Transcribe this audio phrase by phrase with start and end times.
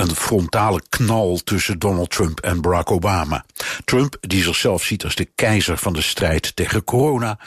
[0.00, 3.44] Een frontale knal tussen Donald Trump en Barack Obama.
[3.84, 7.38] Trump, die zichzelf ziet als de keizer van de strijd tegen corona.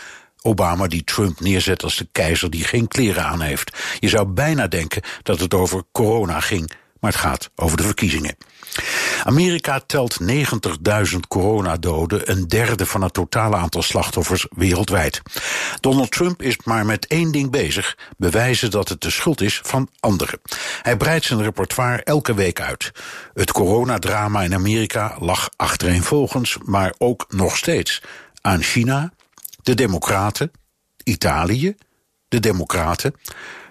[0.41, 3.77] Obama, die Trump neerzet als de keizer die geen kleren aan heeft.
[3.99, 6.71] Je zou bijna denken dat het over corona ging,
[7.03, 8.35] maar het gaat over de verkiezingen.
[9.23, 15.21] Amerika telt 90.000 coronadoden, een derde van het totale aantal slachtoffers wereldwijd.
[15.80, 19.89] Donald Trump is maar met één ding bezig: bewijzen dat het de schuld is van
[19.99, 20.41] anderen.
[20.81, 22.91] Hij breidt zijn repertoire elke week uit.
[23.33, 28.02] Het coronadrama in Amerika lag achtereenvolgens, maar ook nog steeds
[28.41, 29.13] aan China,
[29.63, 30.52] de Democraten,
[31.03, 31.75] Italië,
[32.28, 33.16] de Democraten,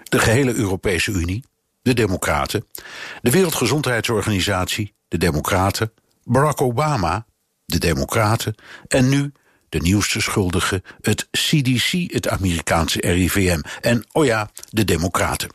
[0.03, 1.45] de gehele Europese Unie,
[1.83, 2.67] de Democraten,
[3.23, 5.93] de Wereldgezondheidsorganisatie, de Democraten,
[6.25, 7.27] Barack Obama,
[7.65, 8.55] de Democraten
[8.89, 9.33] en nu
[9.69, 15.51] de nieuwste schuldige, het CDC, het Amerikaanse RIVM en, oh ja, de Democraten.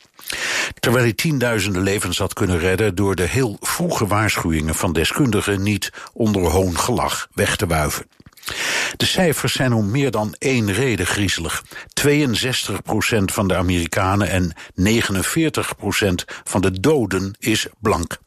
[0.79, 5.91] Terwijl hij tienduizenden levens had kunnen redden door de heel vroege waarschuwingen van deskundigen niet
[6.13, 8.05] onder hoongelach weg te wuiven.
[8.97, 11.63] De cijfers zijn om meer dan één reden griezelig.
[12.07, 12.07] 62%
[13.25, 18.17] van de Amerikanen en 49% van de doden is blank.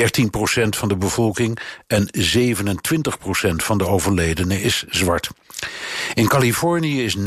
[0.00, 5.30] 13% van de bevolking en 27% van de overledenen is zwart.
[6.14, 7.20] In Californië is 39%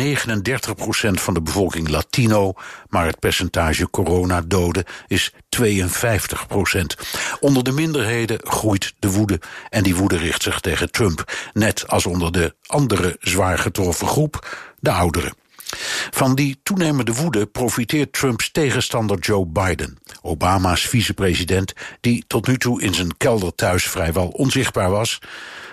[1.12, 2.54] van de bevolking Latino,
[2.90, 5.68] maar het percentage coronadoden is 52%
[7.40, 12.06] Onder de minderheden groeit de woede en die woede richt zich tegen Trump, net als
[12.06, 14.48] onder de andere zwaar getroffen groep,
[14.80, 15.34] de ouderen.
[16.10, 22.82] Van die toenemende woede profiteert Trumps tegenstander Joe Biden, Obama's vicepresident, die tot nu toe
[22.82, 25.20] in zijn kelder thuis vrijwel onzichtbaar was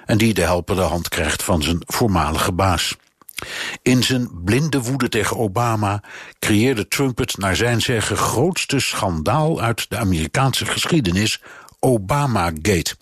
[0.06, 2.96] en die de helpende hand krijgt van zijn voormalige baas.
[3.82, 6.02] In zijn blinde woede tegen Obama
[6.38, 11.40] creëerde Trump het naar zijn zeggen grootste schandaal uit de Amerikaanse geschiedenis
[11.84, 12.96] Obamagate.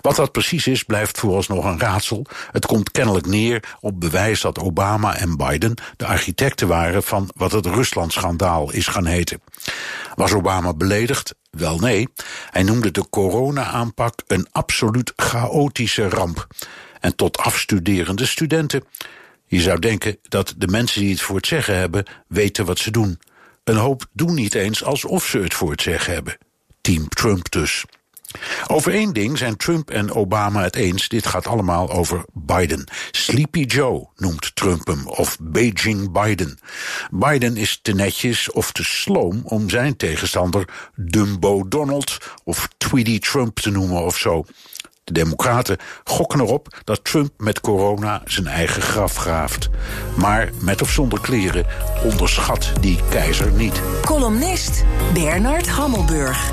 [0.00, 2.26] Wat dat precies is, blijft vooralsnog een raadsel.
[2.50, 7.52] Het komt kennelijk neer op bewijs dat Obama en Biden de architecten waren van wat
[7.52, 9.40] het Rusland-schandaal is gaan heten.
[10.14, 11.34] Was Obama beledigd?
[11.50, 12.08] Wel nee.
[12.50, 16.46] Hij noemde de corona-aanpak een absoluut chaotische ramp.
[17.00, 18.84] En tot afstuderende studenten.
[19.46, 22.90] Je zou denken dat de mensen die het voor het zeggen hebben, weten wat ze
[22.90, 23.20] doen.
[23.64, 26.38] Een hoop doen niet eens alsof ze het voor het zeggen hebben.
[26.80, 27.84] Team Trump dus.
[28.66, 31.08] Over één ding zijn Trump en Obama het eens.
[31.08, 32.84] Dit gaat allemaal over Biden.
[33.10, 36.58] Sleepy Joe noemt Trump hem, of Beijing Biden.
[37.10, 43.58] Biden is te netjes of te sloom om zijn tegenstander Dumbo Donald of Tweedy Trump
[43.58, 44.44] te noemen of zo.
[45.04, 49.68] De Democraten gokken erop dat Trump met corona zijn eigen graf graaft.
[50.16, 51.66] Maar met of zonder kleren
[52.04, 53.80] onderschat die keizer niet.
[54.04, 54.84] Columnist
[55.14, 56.52] Bernard Hammelburg.